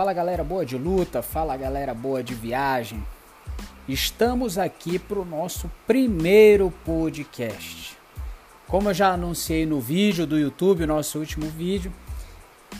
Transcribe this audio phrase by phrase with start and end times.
[0.00, 3.04] fala galera boa de luta, fala galera boa de viagem.
[3.86, 7.98] Estamos aqui para o nosso primeiro podcast.
[8.66, 11.92] Como eu já anunciei no vídeo do YouTube, nosso último vídeo,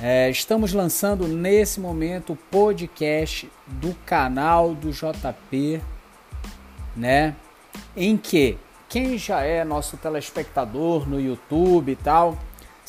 [0.00, 5.78] é, estamos lançando nesse momento o podcast do canal do JP,
[6.96, 7.36] né?
[7.94, 8.56] Em que
[8.88, 12.38] quem já é nosso telespectador no YouTube e tal,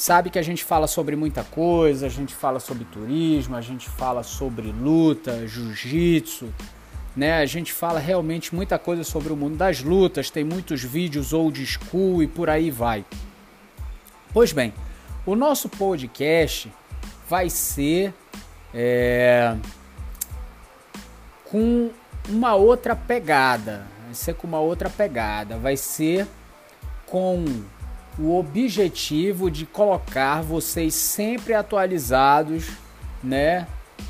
[0.02, 3.88] sabe que a gente fala sobre muita coisa, a gente fala sobre turismo, a gente
[3.88, 6.52] fala sobre luta, jiu-jitsu,
[7.16, 7.38] né?
[7.38, 11.64] A gente fala realmente muita coisa sobre o mundo das lutas, tem muitos vídeos old
[11.64, 13.06] school e por aí vai.
[14.34, 14.74] Pois bem,
[15.24, 16.74] o nosso podcast
[17.30, 18.12] vai ser
[18.74, 19.56] é,
[21.46, 21.92] com
[22.28, 23.86] uma outra pegada.
[24.06, 25.58] Vai ser com uma outra pegada.
[25.58, 26.26] Vai ser
[27.06, 27.46] com
[28.18, 32.70] o objetivo de colocar vocês sempre atualizados,
[33.24, 33.68] né,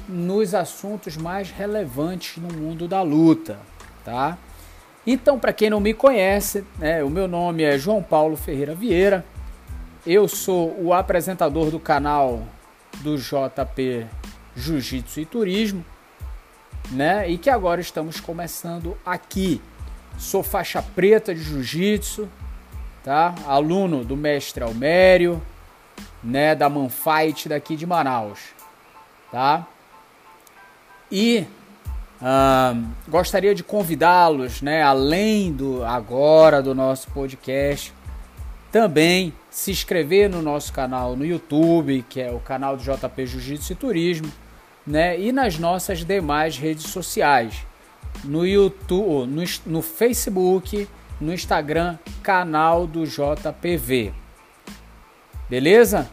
[0.08, 3.60] nos assuntos mais relevantes no mundo da luta,
[4.04, 4.38] tá?
[5.06, 9.26] Então, para quem não me conhece, né, o meu nome é João Paulo Ferreira Vieira.
[10.06, 12.44] Eu sou o apresentador do canal
[13.02, 14.08] do JP
[14.56, 15.86] Jiu-Jitsu e Turismo,
[16.92, 17.30] né?
[17.30, 19.62] E que agora estamos começando aqui.
[20.18, 22.28] Sou faixa preta de Jiu-Jitsu,
[23.04, 23.34] tá?
[23.46, 25.42] Aluno do mestre Almério,
[26.24, 28.40] né, da Manfight daqui de Manaus,
[29.32, 29.68] tá?
[31.12, 31.46] E
[33.08, 37.94] gostaria de convidá-los, né, além do agora do nosso podcast,
[38.72, 43.74] também se inscrever no nosso canal no YouTube, que é o canal do JP Jiu-Jitsu
[43.74, 44.32] e Turismo,
[44.88, 45.20] né?
[45.20, 47.66] E nas nossas demais redes sociais,
[48.24, 50.88] no YouTube, no, no Facebook,
[51.22, 54.12] no Instagram, canal do JPV.
[55.48, 56.10] Beleza?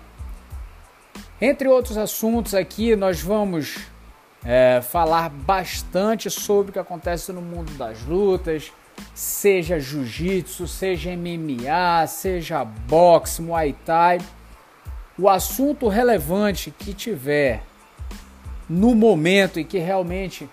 [1.40, 3.78] Entre outros assuntos aqui, nós vamos
[4.44, 8.72] é, falar bastante sobre o que acontece no mundo das lutas,
[9.14, 14.18] seja jiu-jitsu, seja MMA, seja boxe, muay thai.
[15.18, 17.62] O assunto relevante que tiver
[18.68, 20.48] no momento e que realmente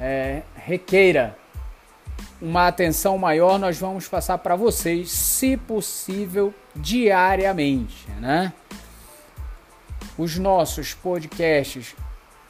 [0.00, 1.36] é, requeira
[2.40, 8.52] uma atenção maior, nós vamos passar para vocês, se possível, diariamente, né?
[10.16, 11.94] Os nossos podcasts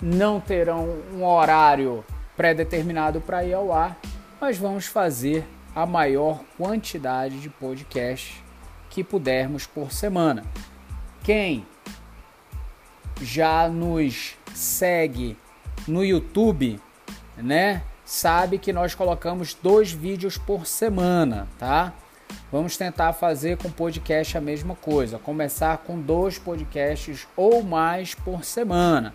[0.00, 2.04] não terão um horário
[2.36, 3.98] pré-determinado para ir ao ar,
[4.40, 8.42] nós vamos fazer a maior quantidade de podcasts
[8.90, 10.44] que pudermos por semana.
[11.22, 11.66] Quem
[13.20, 15.36] já nos segue
[15.88, 16.80] no YouTube,
[17.36, 21.92] né, sabe que nós colocamos dois vídeos por semana, tá?
[22.50, 28.44] Vamos tentar fazer com podcast a mesma coisa, começar com dois podcasts ou mais por
[28.44, 29.14] semana.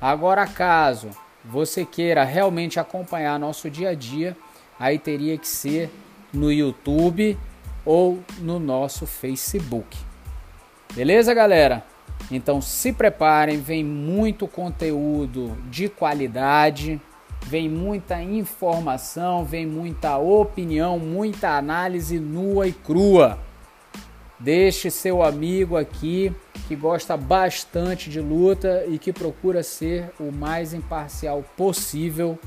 [0.00, 1.10] Agora, caso
[1.44, 4.36] você queira realmente acompanhar nosso dia a dia,
[4.78, 5.90] aí teria que ser
[6.32, 7.38] no YouTube
[7.84, 9.96] ou no nosso Facebook.
[10.94, 11.84] Beleza, galera?
[12.30, 17.00] Então se preparem, vem muito conteúdo de qualidade,
[17.48, 23.38] vem muita informação, vem muita opinião, muita análise nua e crua.
[24.38, 26.30] Deixe seu amigo aqui
[26.68, 32.38] que gosta bastante de luta e que procura ser o mais imparcial possível,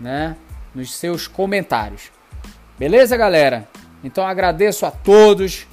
[0.00, 0.36] né?
[0.74, 2.10] nos seus comentários.
[2.78, 3.68] Beleza, galera?
[4.02, 5.66] Então agradeço a todos.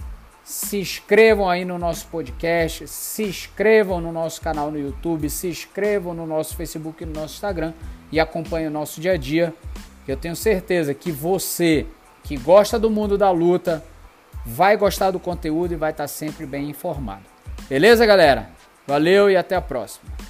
[0.44, 6.14] Se inscrevam aí no nosso podcast, se inscrevam no nosso canal no YouTube, se inscrevam
[6.14, 7.74] no nosso Facebook e no nosso Instagram
[8.12, 9.54] e acompanhem o nosso dia a dia.
[10.08, 11.86] Eu tenho certeza que você
[12.24, 13.84] que gosta do mundo da luta
[14.46, 17.24] vai gostar do conteúdo e vai estar sempre bem informado.
[17.70, 18.50] Beleza, galera?
[18.88, 20.21] Valeu e até a próxima.